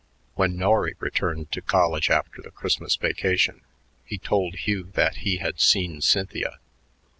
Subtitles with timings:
[0.33, 3.61] When Norry returned to college after the Christmas vacation,
[4.03, 6.57] he told Hugh that he had seen Cynthia.